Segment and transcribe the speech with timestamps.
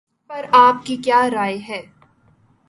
[0.03, 1.81] اس پر آپ کی کیا رائے ہے؟